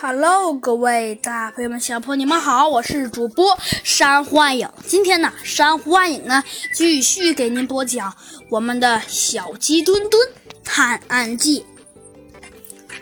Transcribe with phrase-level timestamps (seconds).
[0.00, 4.70] Hello，各位大朋友们、小朋友们，你们好，我是主播山幻影。
[4.86, 8.14] 今天呢，山幻影呢继续给您播讲
[8.48, 10.28] 我们的小鸡墩墩
[10.62, 11.66] 探案记。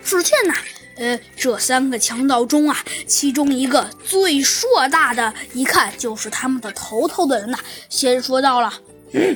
[0.03, 0.55] 只见呢，
[0.97, 7.59] 呃，这三个强盗中啊，其中一个最硕大的，一看就是他们的头头的人呐，
[7.91, 8.73] 先说到了：“，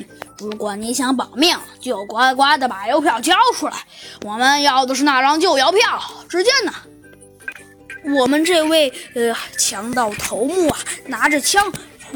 [0.39, 3.85] 如果你想保命，就乖乖的把邮票交出来，
[4.25, 6.73] 我们要的是那张旧邮票。”只见呢。
[8.03, 11.71] 我们这位呃强盗头目啊，拿着枪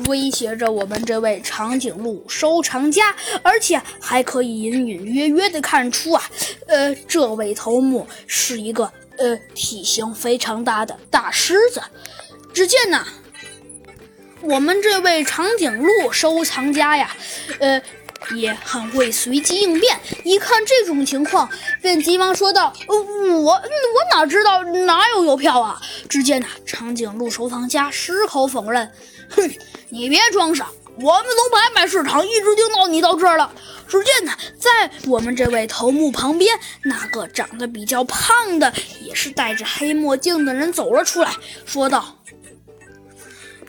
[0.07, 6.23] 威胁着我们这位长颈鹿收藏家，而且还可以隐隐约约的看出啊，
[6.67, 11.81] 呃，这位头目是一个呃体型非常大的大狮子。
[12.53, 13.05] 只见呢，
[14.41, 17.15] 我们这位长颈鹿收藏家呀，
[17.59, 17.81] 呃。
[18.33, 21.49] 也很会随机应变，一看这种情况，
[21.81, 23.61] 便急忙说道：“，我我
[24.11, 28.91] 哪知道哪有邮票啊？”只见呢，长颈鹿收藏家矢口否认
[29.29, 29.49] ：“哼，
[29.89, 33.51] 你别装傻，我们从拍卖市场一直盯到你到这儿了。”
[33.87, 41.31] 只见呢，在我们这位头目旁边，那个长得比较胖的，也是戴着黑墨镜的人走了出来，
[41.65, 42.17] 说道。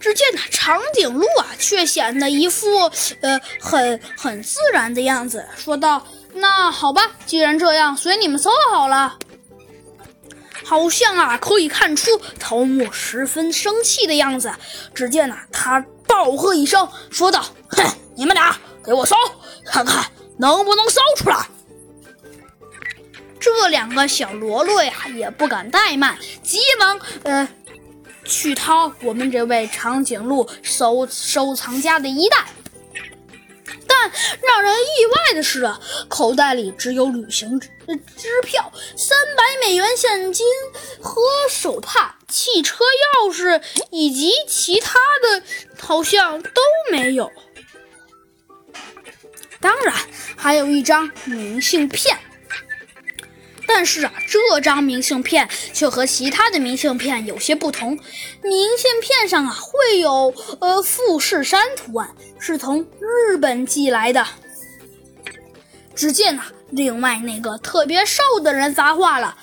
[0.07, 2.89] 只见那长颈鹿啊，却显得一副
[3.23, 9.19] 呃很很自然的样子，说道：“那好吧，既然这样，随你们搜好了。”
[10.65, 14.55] 好像啊，可以看出头目十分生气的样子。
[14.95, 17.84] 只见呢，他暴喝一声，说道：“哼，
[18.15, 19.17] 你们俩给我搜，
[19.65, 20.07] 看看
[20.39, 21.49] 能不能搜出来。”
[23.41, 27.49] 这两个小喽啰呀，也不敢怠慢，急忙呃。
[28.27, 32.45] 去掏我们这位长颈鹿收收藏家的衣袋，
[33.87, 34.11] 但
[34.43, 35.73] 让人意外的是，
[36.09, 37.69] 口袋里只有旅行支
[38.17, 40.47] 支票、三百美元现金
[41.01, 45.43] 和手帕、汽车钥匙以及其他的，
[45.81, 47.31] 好像都没有。
[49.61, 49.95] 当然，
[50.37, 52.19] 还有一张明信片。
[53.78, 57.91] 但是啊，这张明信片却和其他的明信片有些不同。
[58.42, 60.32] 明信片上啊会有
[60.62, 64.26] 呃富士山图案，是从日本寄来的。
[65.94, 69.37] 只见呐，另外那个特别瘦的人发话了：“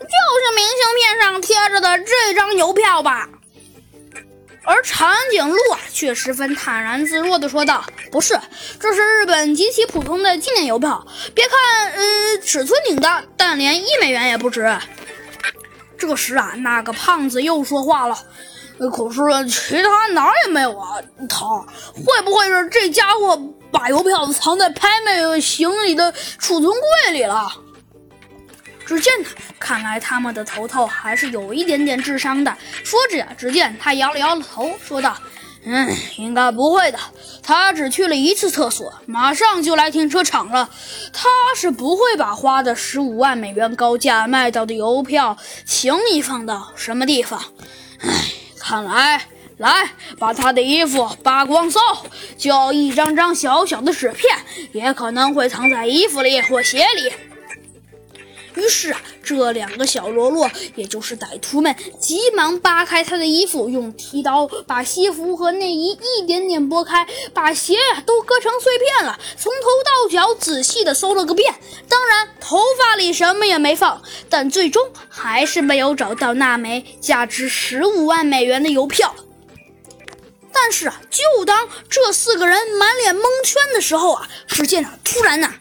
[0.00, 3.28] 就是明信片上贴着的这张邮票吧？”
[4.66, 8.38] 而长颈鹿啊，却十分坦然自若地说道：“不是，
[8.78, 11.06] 这是日本极其普通的纪念邮票。
[11.34, 14.76] 别看呃尺寸挺大，但连一美元也不值。”
[15.96, 18.18] 这时啊，那个胖子又说话了
[18.90, 20.96] ：“可是其他哪儿也没有啊！
[21.28, 21.44] 他
[21.94, 23.38] 会不会是这家伙
[23.70, 26.72] 把邮票藏在拍卖行李的储存
[27.04, 27.48] 柜里了？”
[28.86, 29.28] 只见呢，
[29.58, 32.56] 看来他们的头头还是有一点点智商的。
[32.82, 35.16] 说着呀，只见他摇了摇头，说道
[35.62, 36.98] ：“嗯，应该不会的。
[37.42, 40.70] 他只去了一次厕所，马上就来停车场了。
[41.12, 47.42] 他是不会把花的十五万美元高价卖到的邮票轻易放到什么地方。
[48.00, 48.08] 唉，
[48.58, 49.26] 看来，
[49.58, 51.78] 来把他的衣服扒光搜，
[52.38, 54.38] 就一张张小小的纸片，
[54.72, 57.12] 也可能会藏在衣服里或鞋里。”
[58.56, 71.54] 于是啊，这两个小喽啰，也就是歹徒们，急忙扒开他的衣服，用剃刀把西服和内衣一点点剥开，把鞋都割成碎片了，从头到脚仔细的搜了个遍。
[71.88, 79.14] 当然，头发里什么也没放，但最终还是没有找到那枚价值十五万美元的邮票。
[80.52, 85.54] 但是啊，就当这四个人满脸蒙圈的时候啊，只见啊，突然呢，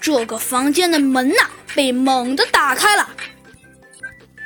[0.00, 1.50] 这个房间的门呐。
[1.76, 3.10] 被猛地打开了，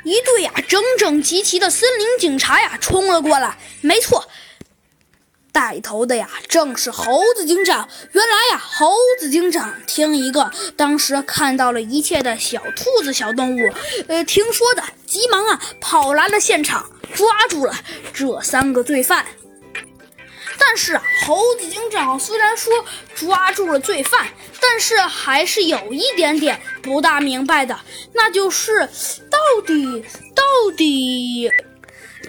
[0.03, 3.57] 一队呀整整齐齐的森林警察呀冲了过来。
[3.79, 4.27] 没错，
[5.53, 7.87] 带头的呀正是猴子警长。
[8.11, 13.73] 原来呀，猴子警长听一个当时看到了一切的小兔子小动物，
[14.09, 17.73] 呃，听说的，急忙啊跑来了现场，抓住了
[18.13, 19.25] 这三个罪犯。
[20.63, 22.71] 但是，猴子警长虽然说
[23.15, 24.27] 抓住了罪犯，
[24.61, 27.77] 但是还是有一点点不大明白的，
[28.13, 28.87] 那就是
[29.29, 30.43] 到底到
[30.77, 31.49] 底。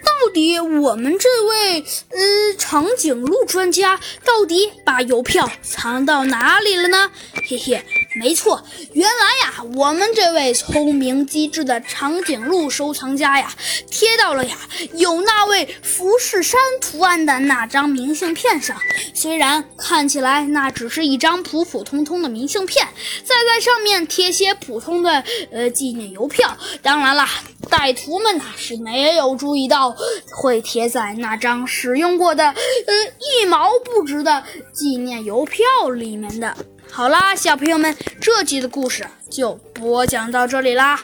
[0.04, 2.18] 到底我们这位呃
[2.58, 7.10] 长颈鹿专家到底把邮票藏到哪里了呢？
[7.48, 7.84] 嘿嘿，
[8.20, 8.62] 没错，
[8.92, 13.52] 原来呀，我们这位聪明机智的长颈鹿收藏家呀，
[13.90, 14.56] 贴到了呀
[14.94, 18.76] 有那位富士山图案的那张明信片上。
[19.14, 22.86] 虽然看起来那只是一张普普通通的明信片，
[23.24, 27.28] 再在上面贴些普通的呃纪念邮票，当然啦。
[27.70, 29.91] 歹徒们呐是没有注意到
[30.34, 32.54] 会贴在那张使用过的呃
[33.18, 34.42] 一毛不值的
[34.72, 36.56] 纪念邮票里面的。
[36.90, 41.00] 好啦，小朋友们，这集的故事就播讲到这里啦。